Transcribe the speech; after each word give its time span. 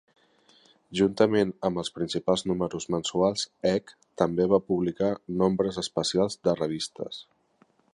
Juntament 0.99 1.51
amb 1.69 1.81
els 1.81 1.93
principals 1.99 2.45
números 2.53 2.89
mensuals, 2.97 3.45
"Egg" 3.75 3.95
també 4.25 4.51
va 4.57 4.63
publicar 4.73 5.15
nombres 5.45 5.83
especials 5.87 6.43
de 6.49 6.61
revistes. 6.65 7.27